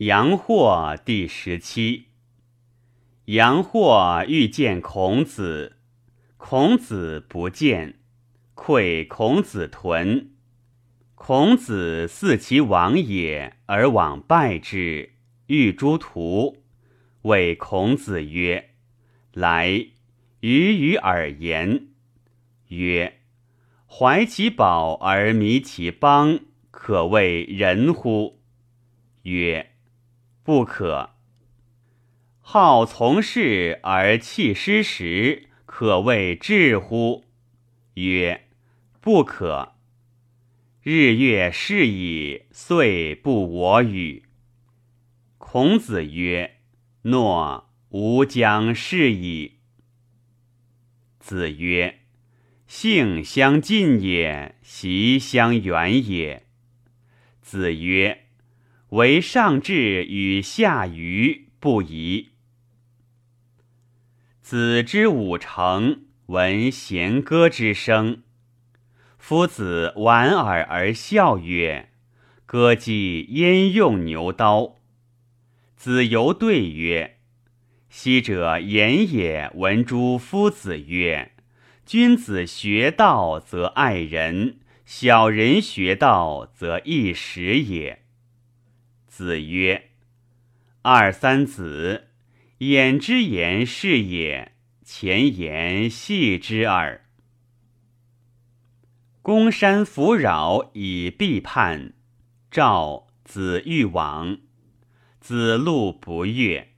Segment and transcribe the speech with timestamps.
[0.00, 2.06] 阳货第十七。
[3.26, 5.76] 阳货欲见孔子，
[6.38, 7.98] 孔子不见，
[8.54, 10.30] 窥孔子屯。
[11.14, 15.16] 孔子似其往也，而往拜之，
[15.48, 16.62] 欲诸徒。
[17.20, 18.70] 谓孔子曰
[19.34, 19.68] ：“来，
[20.40, 21.88] 与与尔言。”
[22.68, 23.20] 曰
[23.86, 26.40] ：“怀其宝而迷其邦，
[26.70, 28.40] 可谓仁乎？”
[29.24, 29.66] 曰。
[30.42, 31.10] 不可。
[32.40, 37.26] 好从事而弃师时，可谓智乎？
[37.94, 38.48] 曰：
[39.00, 39.74] 不可。
[40.82, 44.24] 日月逝矣，岁不我与。
[45.38, 46.56] 孔子曰：
[47.02, 49.58] 诺，吾将逝矣。
[51.18, 52.00] 子曰：
[52.66, 56.46] 性相近也，习相远也。
[57.42, 58.29] 子曰。
[58.90, 62.30] 为上智与下愚不宜。
[64.42, 68.24] 子之五成，闻弦歌之声。
[69.16, 71.90] 夫子莞尔而笑曰
[72.46, 74.78] ：“歌姬焉用牛刀？”
[75.76, 77.18] 子游对曰
[77.88, 81.30] ：“昔者言也，闻诸夫子曰
[81.86, 87.99] ：‘君子学道则爱人，小人学道则易时也。’”
[89.10, 89.90] 子曰
[90.82, 92.10] ：“二三子，
[92.58, 94.52] 眼之言是也，
[94.84, 97.04] 前言戏之耳。
[99.20, 101.92] 公山弗扰以必叛，
[102.52, 104.38] 召子欲往，
[105.18, 106.68] 子路不悦，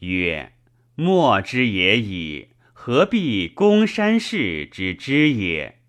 [0.00, 0.52] 曰
[0.94, 5.80] ：‘莫之也已，何必公山氏之之也？’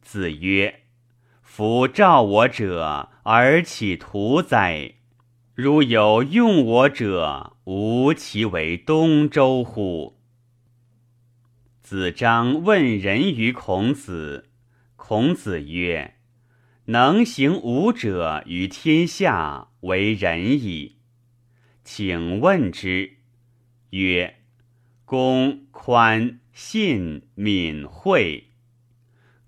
[0.00, 0.84] 子曰
[1.42, 4.94] ：‘夫召我者，而岂徒哉？’”
[5.60, 10.16] 如有用我者，吾其为东周乎？
[11.82, 14.50] 子张问仁于孔子，
[14.94, 16.14] 孔子曰
[16.86, 20.98] ：“能行吾者于天下，为仁矣。”
[21.82, 23.14] 请问之。
[23.90, 24.36] 曰
[25.04, 28.50] ：“公宽信敏惠。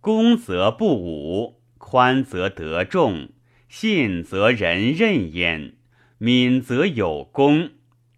[0.01, 3.29] 公则不武，宽则得众，
[3.69, 5.75] 信则人任焉。”
[6.23, 7.71] 敏则有功，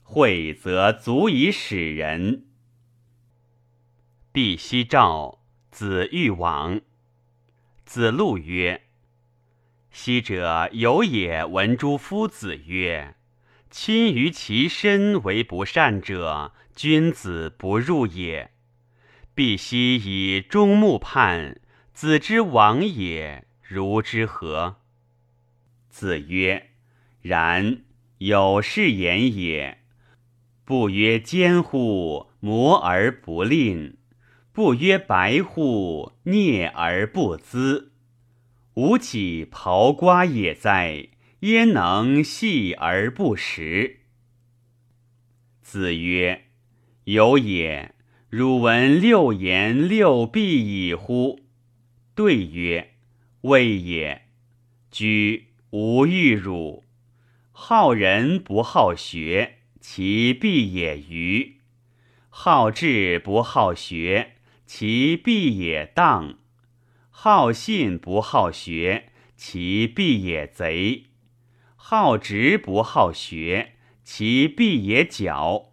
[0.02, 2.46] 惠则足以使人。
[4.32, 6.80] 必奚召子欲往。
[7.84, 8.82] 子路曰
[9.92, 13.14] ：“昔者有也，闻诸夫子曰
[13.70, 18.50] ：‘亲于其身为不善者，君子不入也。’
[19.32, 21.60] 必奚以忠目判，
[21.92, 24.78] 子之往也，如之何？”
[25.88, 26.70] 子曰
[27.22, 27.84] ：“然。”
[28.24, 29.78] 有是言也，
[30.64, 32.28] 不曰奸乎？
[32.38, 33.96] 摩而不吝；
[34.52, 36.12] 不曰白乎？
[36.22, 37.88] 聂而不淄。
[38.74, 41.08] 吾岂刨瓜也哉？
[41.40, 44.02] 焉能细而不食？
[45.60, 46.44] 子曰：
[47.04, 47.92] 有也。
[48.30, 51.40] 汝闻六言六必矣乎？
[52.14, 52.92] 对曰：
[53.40, 54.22] 未也。
[54.92, 56.84] 居无欲汝。
[57.54, 61.58] 好人不好学，其必也愚；
[62.30, 66.36] 好智不好学，其必也当；
[67.10, 71.04] 好信不好学，其必也贼；
[71.76, 75.66] 好直不好学，其必也狡；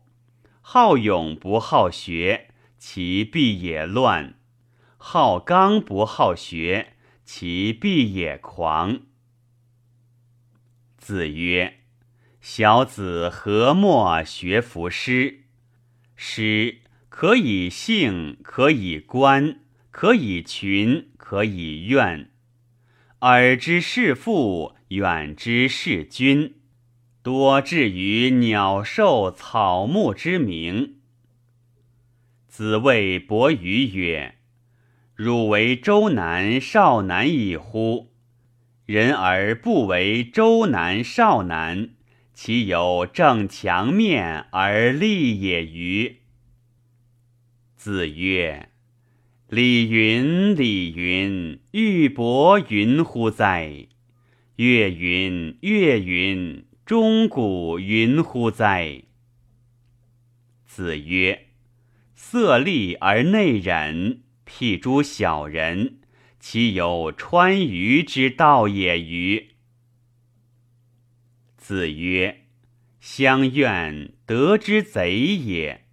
[0.61, 4.33] 好勇不好学，其必也乱；
[4.97, 8.99] 好刚不好学，其必也狂。
[10.99, 11.79] 子曰
[12.41, 15.45] ：“小子何莫学夫诗？
[16.15, 22.29] 诗可以兴，可以观，可以群，可以怨。
[23.21, 26.55] 耳之视父，远之视君，
[27.23, 30.97] 多至于鸟兽草木之名。”
[32.47, 34.35] 子谓伯鱼曰
[35.15, 38.08] ：“汝为周南、少南矣乎？”
[38.89, 41.91] 人而不为周南少南，
[42.33, 46.21] 其有正墙面而立也与？
[47.75, 48.69] 子曰
[49.47, 53.85] ：“礼云，礼云，玉帛云乎哉？
[54.55, 59.03] 月云，月云，钟鼓云乎哉？”
[60.65, 61.49] 子曰
[62.15, 65.99] ：“色厉而内荏，譬诸小人。”
[66.39, 69.55] 其有川渝之道也与？
[71.57, 72.45] 子曰：
[72.99, 75.85] 相怨得之贼也。”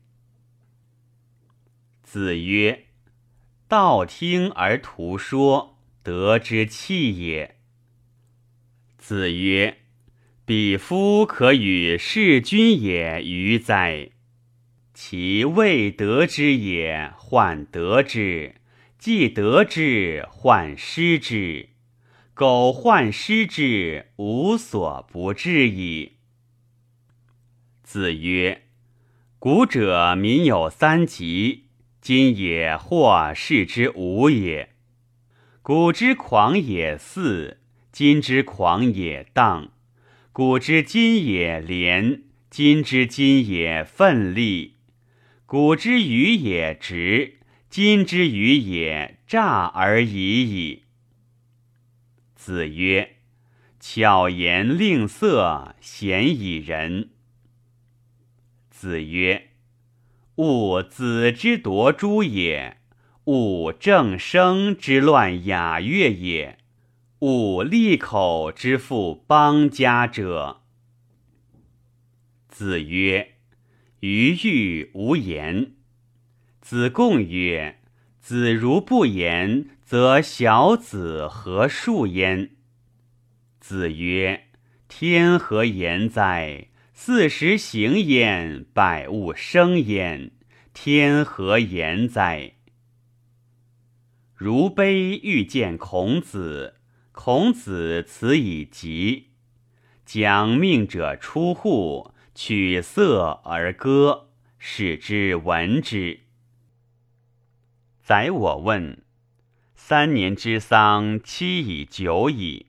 [2.02, 2.86] 子曰
[3.68, 7.56] ：“道听而图说，得之器也。”
[8.96, 9.78] 子曰
[10.46, 14.12] ：“彼夫可与事君也与哉？
[14.94, 18.54] 其未得之也，患得之；
[19.06, 21.68] 既得之，患失之。
[22.34, 26.14] 苟患失之，无所不至矣。”
[27.84, 28.62] 子曰
[29.38, 31.66] ：“古者民有三急。”
[32.02, 34.70] 今也或视之无也。
[35.62, 37.60] 古之狂也肆，
[37.92, 39.70] 今之狂也荡；
[40.32, 44.72] 古之今也廉，今之今也奋力；
[45.46, 47.35] 古之愚也直，
[47.78, 50.84] 今之愚也诈而已矣。
[52.34, 53.16] 子曰
[53.78, 57.10] ：“巧言令色，鲜矣仁。”
[58.72, 59.50] 子曰。
[60.36, 62.78] 吾子之夺诸也，
[63.24, 66.56] 吾正声之乱雅乐也，
[67.18, 70.62] 吾利口之负邦家者。
[72.48, 73.34] 子曰
[74.00, 75.72] ：“余欲无言。”
[76.66, 77.78] 子贡曰
[78.18, 82.56] ：“子如不言，则小子何述焉？”
[83.60, 84.48] 子曰
[84.88, 90.32] ：“天何言哉？”四时行焉，百物生焉，
[90.74, 92.54] 天何言哉？
[94.34, 96.74] 如悲欲见孔子，
[97.12, 99.28] 孔子辞以疾。
[100.04, 106.25] 将命者出户，取色而歌，使之闻之。
[108.06, 109.02] 宰我问：
[109.74, 112.66] 三年之丧，期已久矣。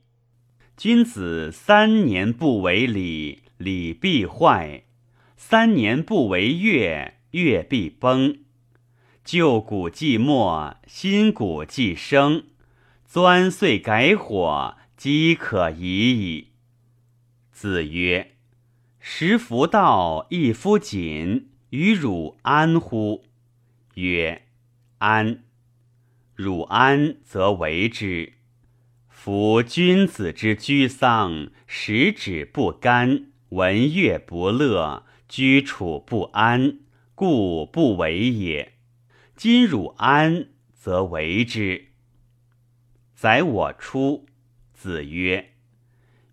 [0.76, 3.42] 君子三年不为礼。
[3.56, 4.82] 礼必坏，
[5.36, 8.40] 三年不为乐，乐必崩。
[9.24, 12.46] 旧鼓既没，新鼓既生。
[13.04, 16.48] 钻碎改火，饥可已矣。
[17.52, 18.32] 子曰
[18.98, 23.24] ：“食弗道，一夫谨，与汝安乎？”
[23.94, 24.42] 曰
[24.98, 25.44] ：“安。”
[26.36, 28.34] 汝安，则为之。
[29.08, 33.26] 夫君子之居丧，食指不甘。
[33.50, 36.78] 闻乐不乐，居处不安，
[37.14, 38.74] 故不为也。
[39.34, 41.86] 今汝安，则为之。
[43.14, 44.26] 宰我出。
[44.72, 45.54] 子曰：“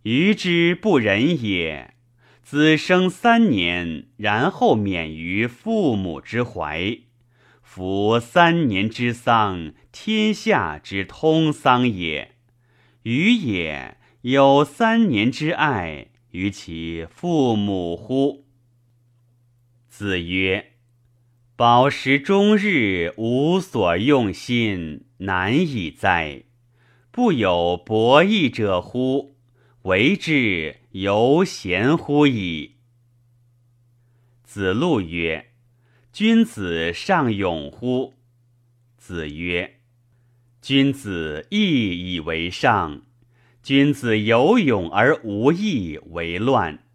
[0.04, 1.96] 余之不仁也。
[2.44, 7.00] 子生三年，然后免于父母之怀。
[7.76, 12.36] 夫三年之丧，天下之通丧也。
[13.04, 18.46] 余也有三年之爱。”于其父母乎？
[19.90, 20.72] 子曰
[21.58, 26.44] ：“饱食终日，无所用心，难以哉！
[27.12, 29.36] 不有博弈者乎？
[29.82, 32.76] 为之犹贤乎矣。”
[34.44, 35.52] 子路曰
[36.16, 38.14] ：“君子尚勇乎？”
[38.98, 39.82] 子曰
[40.64, 43.02] ：“君子义以为上。”
[43.62, 46.86] 君子有勇而无义为乱，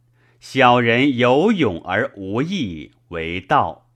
[0.40, 3.90] 小人有勇而无义为道。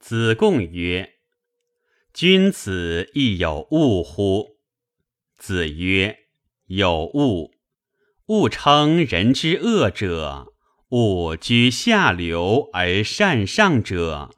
[0.00, 1.14] 子贡曰
[2.12, 4.56] ：“君子亦有恶乎？”
[5.38, 6.18] 子曰
[6.66, 7.52] ：“有恶。
[8.26, 10.53] 恶称人之恶者，
[10.94, 14.30] 物居下流而善上者，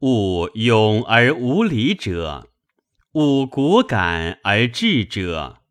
[0.00, 2.50] 物勇而无礼者，
[3.12, 5.62] 物果敢而智者。”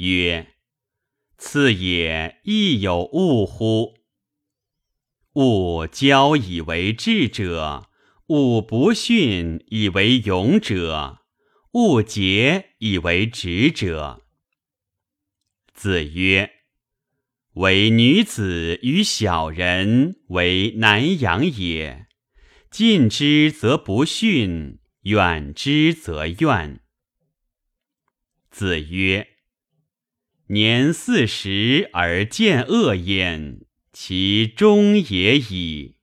[0.00, 0.54] 曰：
[1.36, 3.98] 次也亦有物乎？
[5.34, 7.90] 物交以为智者，
[8.28, 11.18] 物不训以为勇者，
[11.72, 14.22] 物节以为直者。
[15.74, 16.55] 子曰：
[17.56, 22.06] 唯女子与小人为难养也。
[22.70, 26.80] 近之则不逊，远之则怨。
[28.50, 29.28] 子曰。
[30.48, 33.60] 年四十而见恶焉，
[33.90, 35.95] 其终也已。